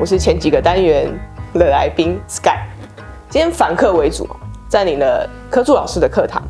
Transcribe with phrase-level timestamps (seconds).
[0.00, 1.12] 我是前几个单元
[1.54, 2.56] 的来宾 Sky，
[3.28, 4.28] 今天反客为主，
[4.68, 6.40] 占领了科助老师的课堂，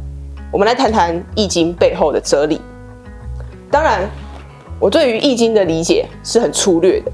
[0.53, 2.61] 我们来谈谈《易经》背后的哲理。
[3.71, 4.07] 当然，
[4.79, 7.11] 我对于《易经》的理解是很粗略的，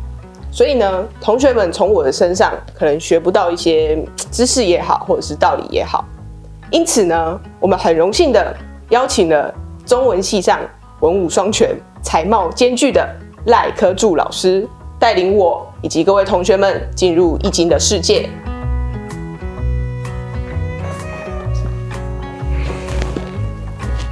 [0.51, 6.05] 所以呢，同学们从我的身上可能学不到一些知识也好，或者是道理也好。
[6.73, 8.53] 因此呢，我们很荣幸的
[8.89, 9.55] 邀请了
[9.87, 10.59] 中文系上
[10.98, 13.09] 文武双全、才貌兼具的
[13.46, 18.27] 赖科助老师，带领我以及各位同学们进入《易经》的世界。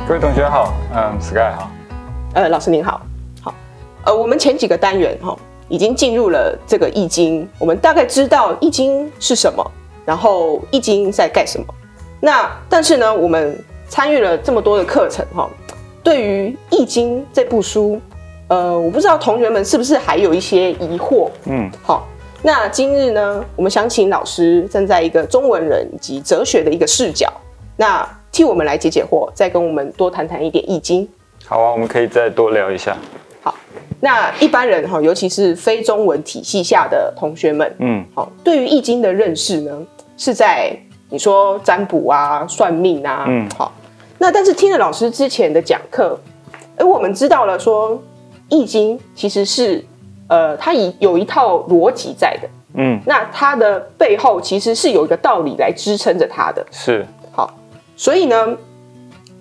[0.06, 1.70] 各位同学好，嗯，Sky 好。
[2.34, 3.00] 呃，老师您好，
[3.40, 3.54] 好，
[4.04, 5.34] 呃，我们前几个单元哈、
[5.68, 9.64] 已经进入了这个易经，我们大概知道易经是什么，
[10.04, 11.66] 然后易经在干什么。
[12.20, 15.48] 那但是呢，我们参与了这么多的课程哈、
[16.04, 17.98] 对于易经这部书，
[18.52, 21.30] 呃，我不知道同学们是不是还有一些疑惑。
[21.46, 22.06] 嗯，好，
[22.42, 27.32] 那今日呢，我们想请老师站在一个中文人以及哲学的一个视角，
[27.78, 31.08] 那替我们来解解惑，再跟我们多谈谈一点易经。
[31.46, 32.94] 好啊，我们可以再多聊一下。
[33.40, 33.54] 好，
[34.00, 39.72] 那一般人哈，尤其是非中文体系下的同学们，嗯，好，对于易经的认识呢，
[40.18, 40.76] 是在
[41.08, 43.72] 你说占卜啊、算命啊，嗯好，
[44.18, 46.20] 那但是听了老师之前的讲课，
[46.76, 47.98] 而我们知道了说，
[48.52, 49.82] 易经其实是
[50.28, 57.54] 呃，它以有一套逻辑在的，嗯，那它的背后其实是有一个道理来支撑着它的，是，好，
[57.96, 58.56] 所以呢，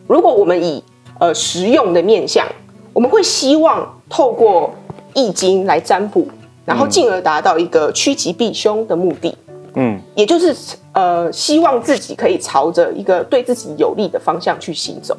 [0.08, 0.82] 如果我们以
[1.20, 2.48] 呃实用的面向，
[2.94, 4.74] 我们会希望透过
[5.14, 6.26] 易经来占卜，
[6.66, 9.38] 然后进而达到一个趋吉避凶的目的，
[9.76, 10.56] 嗯，也就是
[10.94, 15.18] 呃希望自己可以朝着一个对自己有利的方向去行走。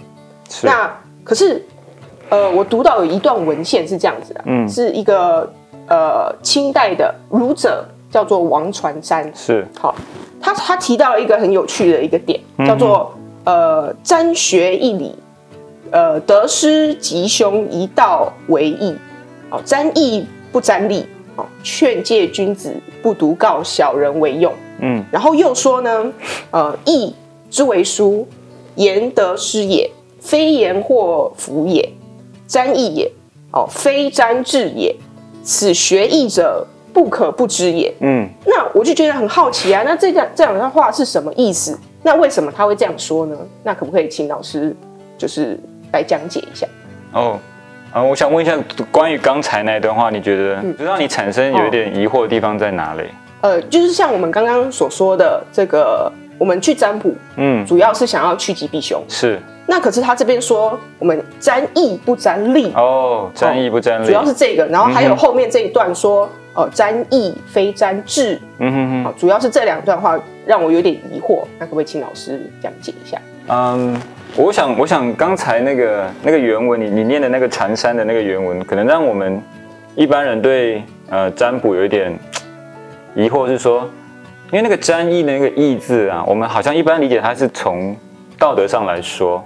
[0.63, 0.91] 那
[1.25, 1.65] 可是
[2.33, 4.67] 呃，我读到有一段文献是这样子的，嗯。
[4.67, 5.47] 是一个
[5.87, 9.95] 呃清代的儒者叫做王传山，是，好，
[10.41, 13.13] 他他提到了一个很有趣的一个点，嗯叫做
[13.45, 15.15] 呃占学一理，
[15.91, 18.97] 呃得失吉凶一道为义，
[19.51, 21.07] 哦占义不占利，
[21.37, 24.51] 哦劝诫君子不独告小人为用。
[24.81, 26.11] 嗯，然后又说呢，
[26.51, 27.15] 呃义
[27.51, 28.27] 之为书，
[28.77, 31.87] 言得失也，非言或福也，
[32.53, 33.11] 占义也，
[33.53, 34.95] 哦非沾智也，
[35.43, 37.91] 此学义者不可不知也。
[38.01, 41.79] 嗯，那我就觉得很好奇啊，那这两这两段话是什么意思？
[42.03, 43.35] 那为什么他会这样说呢？
[43.63, 44.77] 那可不可以请老师
[45.17, 45.59] 就是
[45.93, 46.67] 来讲解一下？
[47.15, 47.39] 哦。
[47.91, 48.55] 啊，我想问一下，
[48.91, 53.05] 关于刚才那段话，你觉得嗯就让你产生有一点疑惑的地方在哪里？
[53.41, 56.13] 呃，就是像我们刚刚所说的这个，
[56.43, 59.01] 我们去占卜，嗯，主要是想要趋吉避凶。
[59.07, 64.67] 是，那可是他这边说，我们占义不占利，哦，占义不占利，主要是这个。
[64.67, 71.45] 然后还有后面这一段说，呃，占义非占智，嗯哼好，主要是这两段话让我有点疑惑。
[71.61, 73.17] 那可不可以请老师讲解一下？
[73.47, 73.97] 嗯，
[74.35, 79.41] 我想，我想刚才那个那个原文，你你念的那个禅山的那个原文，可能让我们
[79.95, 82.13] 一般人对呃占卜有一点
[83.15, 83.89] 疑惑，是说，
[84.53, 87.97] 因为那个占义的那个意字啊，我们好像一般理解它是从
[88.39, 89.43] 道德上来说，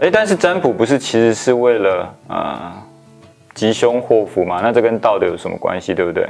[0.00, 2.72] 哎，但是占卜不是其实是为了呃
[3.52, 4.60] 吉凶祸福嘛？
[4.62, 6.24] 那这跟道德有什么关系，对不对？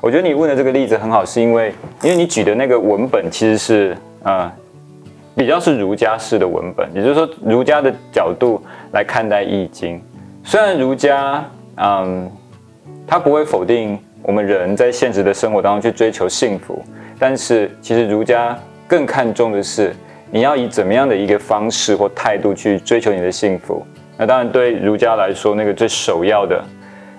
[0.00, 1.72] 我觉得你问的这个例子很好，是因为
[2.02, 4.50] 因为你举的那个文本其实是呃
[5.36, 8.60] 比较是儒家式的文本，也就是说儒家的角度
[8.90, 10.02] 来看待易经。
[10.42, 11.44] 虽然儒家
[11.76, 12.28] 嗯，
[13.06, 16.84] 他不会否定我们人在现实的生活当中去追求幸福，
[17.18, 19.94] 但是其实儒家更看重的是
[20.30, 23.86] 你要以怎么样的一个方式或态度去追求你的幸福。
[24.16, 26.62] 那当然对儒家来说，那个最首要的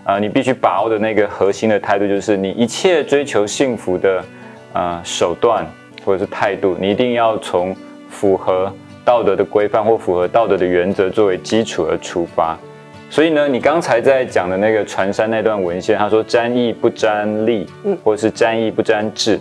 [0.03, 4.23] 啊、你必须把握的那个核心的态度，就是你一切追求幸福的
[4.71, 5.65] 呃手段
[6.05, 7.75] 或者是态度，你一定要从
[8.07, 8.71] 符合
[9.03, 12.55] 道德的规范或符合道德的原则作为基础而出发。
[13.09, 17.67] 所以呢，你刚才在讲的那个传山那段文献，他说沾义不沾利，
[18.03, 19.39] 或者是沾义不沾智，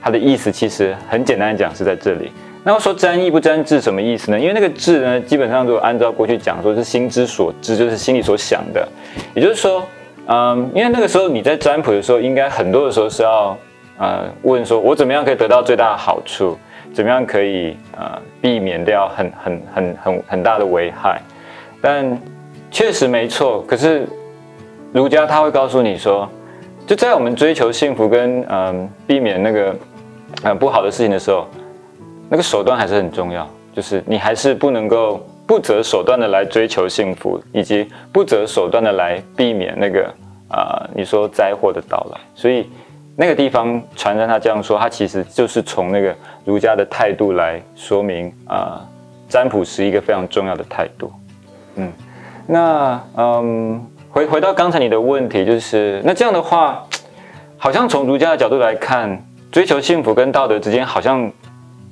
[0.00, 2.30] 它的意思其实很简单的讲是在这里。
[2.62, 4.38] 那我说沾义不沾智什么意思呢？
[4.38, 8.86] 因为那个智呢，基本上如果按照过去讲说是心之所知，就是心里所想的，
[9.34, 9.82] 也就是说，
[10.26, 13.56] 嗯，因为那个时候你在占卜的时候，应该很多的时候是要
[13.96, 16.58] 呃问说，我怎么样可以得到最大的好处，
[16.92, 21.18] 怎么样可以呃避免掉很很很很很大的危害，
[21.80, 22.20] 但
[22.70, 23.64] 确实没错。
[23.66, 24.06] 可是
[24.92, 26.28] 儒家他会告诉你说，
[26.86, 29.74] 就在我们追求幸福跟嗯、避免那个
[30.42, 31.46] 呃不好的事情的时候，
[32.28, 40.12] 那个手段还是很重要，就是你还是不能够不择手段的来追求幸福，以及不择手段的来避免那个
[40.48, 42.20] 啊、你说灾祸的到来。
[42.34, 42.68] 所以
[43.16, 48.80] 那个地方传人他这样说，他其实就是从那个儒家的态度来说明啊，
[49.28, 51.12] 占卜是一个非常重要的态度。
[51.76, 51.92] 嗯，
[52.46, 56.84] 那嗯，回回到刚才你的问题，就是那这样的话，
[57.56, 61.30] 好像从儒家的角度来看，追求幸福跟道德之间好像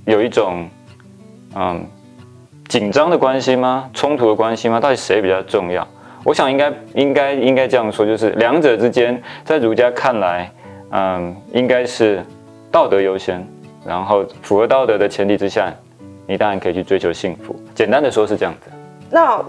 [0.04, 0.68] 有一种
[1.54, 1.84] 嗯
[2.68, 3.90] 紧张的关系吗？
[3.92, 4.78] 冲突的关系吗？
[4.78, 5.86] 到底谁比较重要？
[6.24, 10.50] 我想应该应该应该这样说，就是两者之间，在儒家看来，
[10.90, 12.22] 嗯，应该是
[12.70, 13.46] 道德优先，
[13.84, 15.72] 然后符合道德的前提之下，
[16.26, 17.56] 你当然可以去追求幸福。
[17.74, 18.70] 简单的说是这样子。
[19.10, 19.42] 那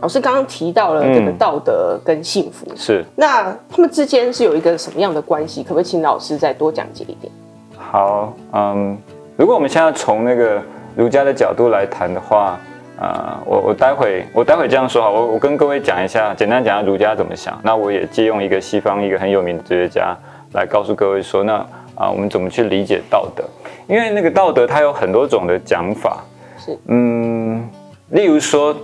[0.00, 5.62] 老师刚刚提到了这个道德跟幸福，是那他们之间是有一个什么样的关系？
[5.62, 7.32] 可不可以请老师再多讲解一点？
[7.76, 8.96] 好，嗯，
[9.36, 10.62] 如果我们现在从那个
[10.96, 12.58] 儒家的角度来谈的话。
[13.00, 17.58] 啊，我我待会我待会这样说哈，我我跟各位讲一下，简单讲下儒家怎么想。
[17.62, 20.14] 那我也借用一个西方一个很有名的哲学家
[20.52, 23.42] 来告诉各位说，那啊，我们怎么去理解道德？
[23.86, 26.22] 因为那个道德它有很多种的讲法，
[26.58, 27.66] 是嗯，
[28.10, 28.76] 例如说，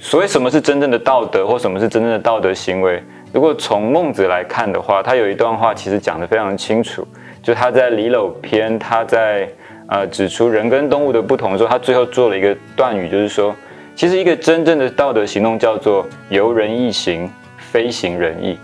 [0.00, 3.00] 所谓什么是真正的道德，或什么是真正的道德行为？
[3.32, 7.06] 如果从孟子来看的话，他有一段话其实讲得非常清楚，
[7.42, 9.48] 就他在《离娄篇》，他在。
[9.92, 13.52] 呃，指出人跟动物的不同的时候，他最后做了一个断语，就是说，
[13.96, 18.56] 其实一个真正的道德行动叫做由人义行，非行人义，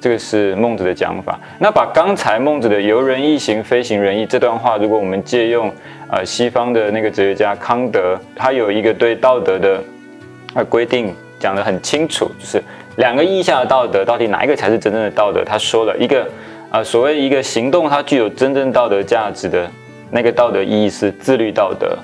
[0.00, 1.38] 这个是孟子的讲法。
[1.60, 5.72] 那把刚才孟子的由人义行，非行人义这段话，如果我们借用
[6.10, 9.80] 呃西方的那个哲学家康德，他有一个对道德的
[10.54, 12.62] 呃规定讲得很清楚，就是
[12.96, 15.44] 两个意义下的道德，到底哪一个才是真正的道德？
[15.44, 16.26] 他说了一个
[16.70, 19.70] 啊，所谓一个行动，它具有真正道德价值的。
[20.10, 21.94] 那个道德意义是自律道德，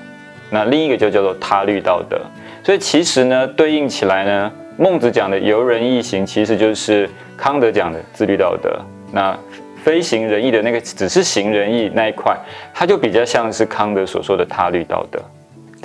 [0.51, 2.21] 那另一个就叫做他律道德。
[2.63, 8.79] 所以其实呢，对应起来呢，孟子讲的由人义行，其实就是康德讲的自律道德。
[9.11, 9.35] 那
[9.83, 12.37] 非行仁义的那个，只是行仁义那一块，
[12.75, 15.19] 它就比较像是康德所说的他律道德。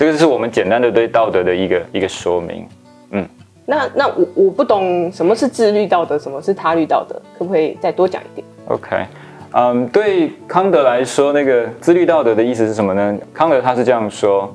[0.00, 2.66] 这个是我们简单的对道德的一个一个说明。
[3.10, 3.28] 嗯，
[3.66, 9.06] 那那我我不懂什么是自律道德，什么是他律道德，可不可以再多讲一点？OK。
[9.52, 13.14] 嗯，对康德来说，那个自律道德的意思是什么呢？
[13.34, 14.50] 康德他是这样说，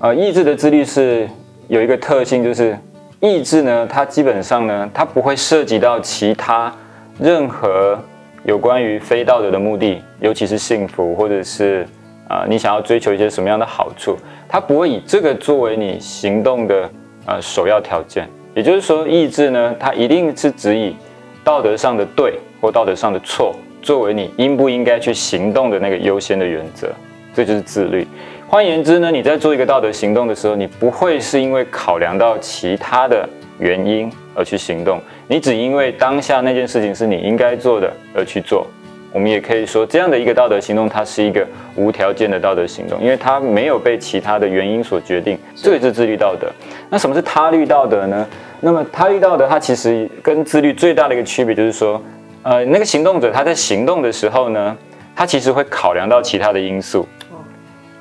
[0.00, 1.28] 呃，意志的自律是
[1.68, 2.76] 有一个特性，就是
[3.20, 6.74] 意志呢，它基本上呢，它不会涉及到其他
[7.16, 7.96] 任何
[8.42, 11.86] 有关于非道德的目的，尤其是幸福，或者是
[12.26, 14.16] 啊，你想要追求一些什么样的好处，
[14.52, 16.90] 它不会以这个作为你行动的
[17.24, 18.28] 呃首要条件。
[18.52, 20.96] 也就是说，意志呢，它一定是指以
[21.44, 23.54] 道德上的对或道德上的错。
[23.80, 26.92] 作为你应不应该去行动的那个优先的原则，
[27.32, 28.06] 这就是自律。
[28.48, 33.26] 换言之呢，你在做一个道德行动的时候，你不会是因为考量到其他的
[33.58, 38.66] 原因而去行动，你只因为当下那件事情是你应该做的而去做。
[39.12, 41.46] 我们也可以说，这样的一个道德行动，它是一个
[41.76, 45.38] 无条件的道德行动，因为它没有被其他的原因所决定。
[45.54, 46.48] 这也是自律道德。
[46.88, 48.26] 那什么是他律道德呢？
[48.60, 52.02] 那么他律道德，它其实跟自律最大的一个区别就是说。
[52.42, 54.74] 呃，那个行动者他在行动的时候呢，
[55.14, 57.06] 他其实会考量到其他的因素，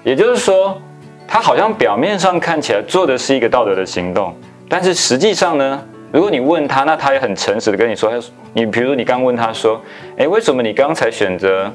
[0.02, 0.82] 也就是说，
[1.28, 4.34] 他好像表面上看起来做的是一个道德的行动，
[4.70, 9.80] 但是实际上呢，如果你问他，那他也很诚实的跟你说，他你比如说你刚问他说，
[10.18, 11.72] 哎，为什么你刚才选择，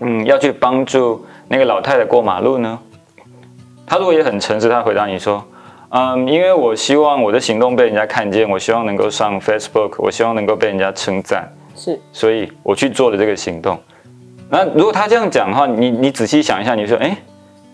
[0.00, 2.78] 嗯，要去帮助那个老太太过马路呢？
[3.86, 5.44] 他如果也很诚实，他回答你说，
[5.90, 11.48] 嗯，因为我希望我的行动被人家看见，我希望能够上 Facebook，我希望能够被人家称赞。
[11.76, 13.78] 是，所以我去做了这个行动。
[14.50, 17.16] 那如果他这样讲的话，你你仔细想一下，你说，哎，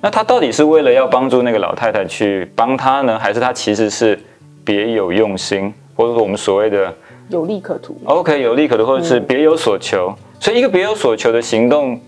[0.01, 4.19] 那他到底是为了要帮助那个老太太去帮他呢，还是他其实是
[4.69, 6.95] 别有用心，或者说我们所谓的
[7.31, 10.15] 有利可图？OK，有利可图，或者是别有所求。
[10.39, 11.99] 所以一个别有所求的行动，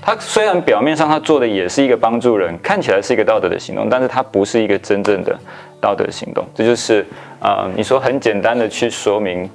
[0.00, 5.38] 他虽然表面上他做的也是一个帮助人，看起来是一个道德的行动，但是他不是一个真正的
[5.78, 6.42] 道德行动。
[6.54, 7.04] 这就是
[7.38, 9.50] 啊，你说很简单的去说明。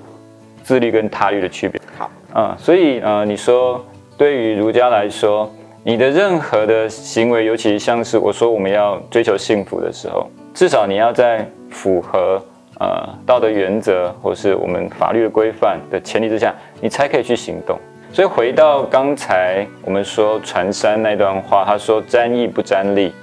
[0.62, 1.82] 自律跟他律的区别。
[1.98, 3.84] 好，嗯，所以呃，你说
[4.16, 5.52] 对于儒家来说，
[5.84, 10.30] 你的任何的行为，尤其像是我说我们要追求幸福的时候，
[10.60, 12.38] 至少你要在符合
[12.82, 17.80] 呃道德原则或是我们法律的规范的前提之下，你才可以去行动。
[18.12, 23.14] 所以回到刚才我们说传山那段话，他说沾义不沾利，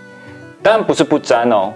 [0.62, 1.70] 当然不是不沾哦，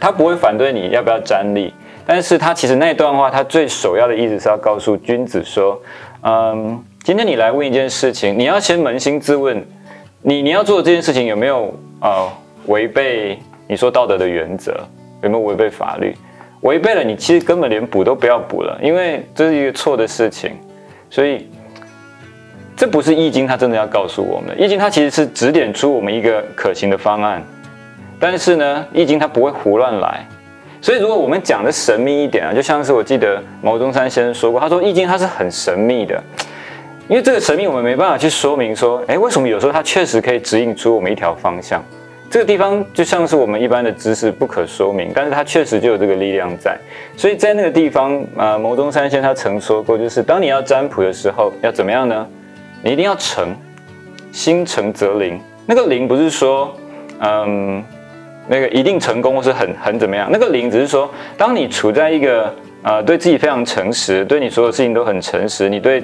[0.00, 1.74] 他不会反对你要不要沾利。
[2.06, 5.78] 但是他其实那段话，他最首要的意思是要告诉君子说，
[6.22, 9.62] 嗯，今天你来问一件事情，你要先扪心自问，
[10.22, 12.26] 你你要做的这件事情有没有呃
[12.68, 14.74] 违背你说道德的原则，
[15.22, 16.14] 有没有违背法律？
[16.60, 20.52] 违背了，你其实根本连补都不要补了，因为这是一个错的事情。
[21.10, 21.48] 所以
[22.74, 24.56] 这不是易经，它真的要告诉我们的。
[24.56, 27.42] 易经它其实是指点出我们一个可行的方案，
[28.18, 30.26] 但是呢，易经它不会胡乱来。
[30.80, 36.22] 所以如果我们讲的神秘一点啊，就像是我记得毛中山先生说过，他说易经它是很神秘的，
[37.08, 41.82] 因为这个神秘我们没办法去说明说，哎，为什么有时候它确实可以指引出我们一条方向。
[42.34, 46.76] 这个地方就像是我们一般的知识不可说明，但是它确实就有这个力量在。
[47.16, 52.26] 所以在那个地方，呃，牟中三先生他曾说过，就是当你要占卜的时候，要怎么样呢？
[52.82, 53.54] 你一定要诚，
[54.32, 55.40] 心诚则灵。
[55.64, 56.74] 那个灵不是说，
[57.20, 57.80] 嗯。
[58.48, 60.28] 那个一定成功或是很很怎么样？
[60.32, 66.02] 那个灵只是说，当你处在一个呃对自己非常诚实，对你所有事情都很诚实，你对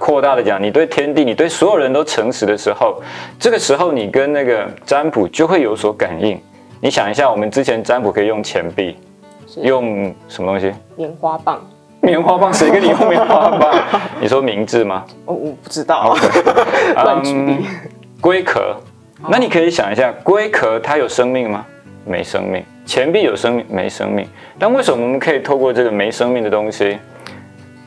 [0.00, 3.00] 扩大的讲，你对天地，你对所有人都诚实的时候，
[3.38, 6.40] 这个时候你跟那个占卜就会有所感应。
[6.80, 8.96] 你想一下，我们之前占卜可以用钱币，
[9.62, 10.72] 用什么东西？
[10.96, 11.62] 棉花棒。
[12.00, 12.52] 棉花棒？
[12.52, 13.78] 谁跟你用棉花棒？
[14.18, 15.04] 你说名字吗？
[15.26, 16.16] 哦，我不知道。
[17.04, 17.66] 乱举例。
[18.22, 18.74] 龟壳。
[19.28, 21.66] 那你可以想一下，龟壳它有生命吗？
[22.06, 22.64] 没生命。
[22.86, 23.66] 钱币有生命？
[23.68, 24.26] 没生命。
[24.58, 26.98] 但为什么我们可以透过这个没生命的东西，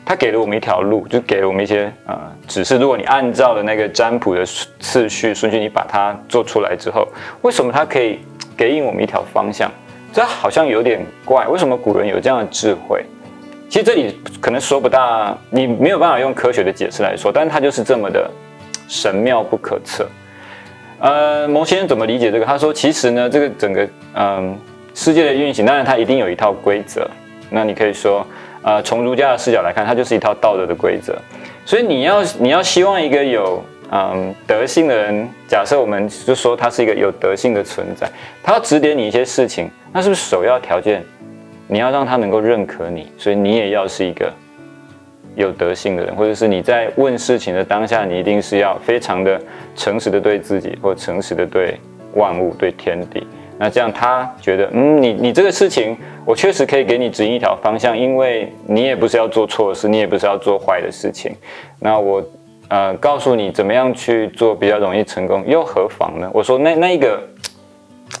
[0.04, 2.76] 它给了我们一条路，就给了我们一些呃指示。
[2.76, 4.44] 如果你按照了那个占卜的
[4.80, 7.08] 次序顺序，你把它做出来之后，
[7.42, 8.18] 为什么它可以
[8.56, 9.70] 给引我们一条方向？
[10.12, 11.46] 这好像有点怪。
[11.46, 13.04] 为什么古人有这样的智慧？
[13.68, 18.30] 其实这里可能说不大，你没有办法用科学的解释来说，但是它就是这么的
[18.86, 20.06] 神妙不可测。
[21.00, 22.46] 呃，牟先生怎么理解这个？
[22.46, 24.56] 他说，其实呢，这个整个嗯
[24.94, 27.10] 世界的运行，当然它一定有一套规则。
[27.50, 28.24] 那你可以说，
[28.64, 31.16] 呃，从儒家的视角来看，它就是一套道德的规则。
[31.64, 38.10] 所以你要你要希望一个有嗯德性的人，假设我们就说他是一个有德性的存在，
[38.42, 41.04] 他要指点你一些事情，那是不是首要条件？
[41.68, 44.32] 你要让他能够认可你，所以你也要是一个。
[45.36, 49.36] 有德性的人，或者是你在问事情的当下，你一定是要非常的
[49.74, 51.76] 诚实的对自己，或诚实的对
[52.12, 53.26] 万物、对天地。
[53.58, 61.34] 那这样他觉得，嗯，你你这个事情，我确实可以给你指引一条方向，因为你也不是要做错事，你也不是要做坏的事情。
[61.78, 62.22] 那我
[62.68, 66.30] 呃告诉你怎么样去做比较容易成功，又何妨呢？
[66.32, 67.22] 我说那那一个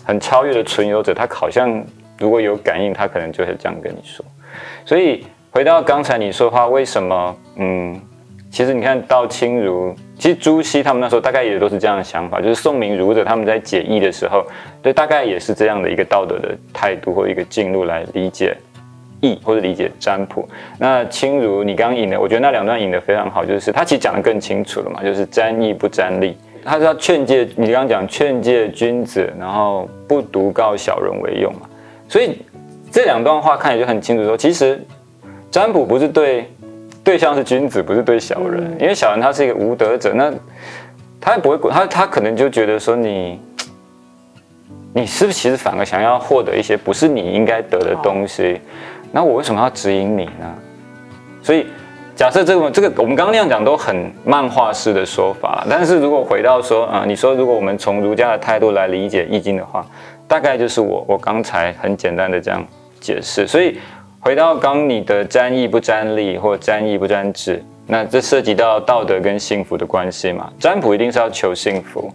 [0.04, 1.84] 很超越的存有者，他好像
[2.18, 4.24] 如果有感应，他可能就会这样跟你说。
[4.84, 5.24] 所以。
[5.54, 7.36] 回到刚才你说话，为什么？
[7.54, 8.00] 嗯，
[8.54, 14.46] 其实你看到清儒，其实朱熹他们那时候大概也都是这样的想法，就是宋明儒者他们在解义的时候，
[14.80, 18.56] 对，大概也是这样的一个道德的态度或一个进路来理解
[19.20, 20.48] 义或者理解占卜。
[20.78, 31.62] 那清儒你刚刚引的，我觉得那两段引的非常好，就是他其实讲的更清楚了嘛，就是占义不占利，他是要劝诫你刚刚讲劝诫君子，然后不独告小人为用嘛。
[32.08, 32.38] 所以
[32.92, 34.80] 这两段话看起来就很清楚，说其实。
[35.50, 36.50] 占卜不是对
[37.04, 40.32] 对象是君子，不是对小人，因为小人他是一个无德者，那
[41.20, 43.38] 他也不会管他，他可能就觉得说你，
[44.94, 48.58] 你是不是其实反而想要获得一些不是你应该得的东西？
[49.12, 50.54] 那我为什么要指引你呢？
[51.42, 51.66] 所以
[52.16, 59.86] 假设这个这个我们刚刚那样讲都很漫画式的说法，但是如果回到说啊，你说如果我们从儒家的态度来理解易经的话，
[60.26, 62.66] 大概就是我我刚才很简单的这样
[62.98, 63.78] 解释，所以。
[64.24, 70.50] 回到刚你的沾义不沾利，或沾义不沾智，那这涉及到道德跟幸福的关系嘛？
[70.58, 72.10] 占卜一定是要求幸福，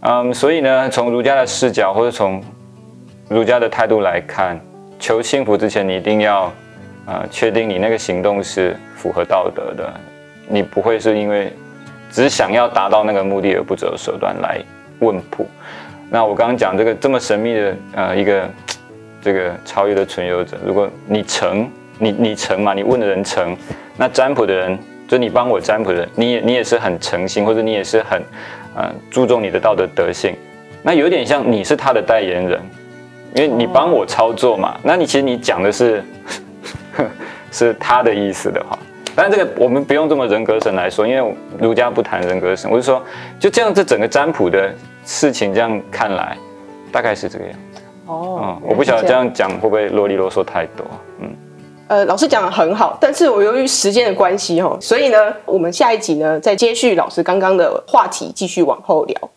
[0.00, 2.42] 嗯，所以呢，从儒家的视角或者从
[3.28, 4.58] 儒家的态度来看，
[4.98, 6.50] 求幸福之前，你一定要
[7.04, 9.92] 呃确定你那个行动是符合道德的，
[10.48, 11.52] 你不会是因为
[12.10, 14.58] 只想要达到那个目的而不择手段来
[15.00, 15.46] 问卜。
[16.08, 18.48] 那我刚刚讲这个这么神秘的呃一个。
[19.20, 23.56] 这个超越的存有者，如果你诚，你你诚嘛，你问的人诚，
[23.96, 28.22] 那占卜的人，就你帮我占卜的人，你也你也是很诚心，或者你也是很，
[28.76, 30.36] 嗯，注重你的道德德性，
[30.82, 32.60] 那有点像你是他的代言人，
[33.34, 36.02] 因为你帮我操作嘛，那你其实你讲的是，
[37.50, 38.78] 是他的意思的话，
[39.16, 43.04] 但这个我们不用这么人格神来说，因为儒家不谈人格神，我是说，
[43.40, 44.72] 就这样，这整个占卜的
[45.04, 46.36] 事情这样看来，
[46.92, 47.54] 大概是这个样。
[48.08, 50.84] 哦，我不晓得这样讲会不会啰里啰嗦太多。
[51.20, 51.30] 嗯，
[51.88, 59.30] 呃，老师讲的很好，但是我由于时间的关系哈，所以呢，我们下一集呢再接续老师刚刚的话题，继续往后聊。